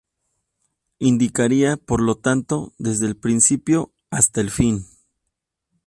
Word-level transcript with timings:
Indicaría, 0.97 1.77
por 1.77 2.01
lo 2.01 2.15
tanto, 2.15 2.73
"desde 2.79 3.05
el 3.05 3.15
principio 3.15 3.93
hasta 4.09 4.41
el 4.41 4.49
fin". 4.49 4.87